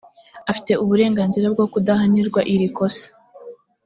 afite 0.51 0.71
uburenganzira 0.83 1.47
bwo 1.53 1.65
kudahanirwa 1.73 2.39
iri 2.53 2.67
kosa 2.77 3.05